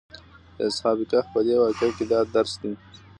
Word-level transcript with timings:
د 0.57 0.57
اصحاب 0.69 0.97
کهف 1.09 1.25
په 1.33 1.39
دې 1.45 1.55
واقعه 1.63 1.91
کې 1.97 2.05
دا 2.11 2.19
درس 2.33 2.53
دی. 2.61 2.71